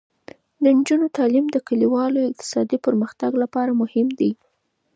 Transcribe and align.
د 0.63 0.65
نجونو 0.77 1.05
تعلیم 1.17 1.45
د 1.51 1.57
کلیوالو 1.67 2.19
اقتصادي 2.29 2.77
پرمختګ 2.85 3.31
لپاره 3.43 3.71
مهم 3.81 4.07
دی. 4.19 4.31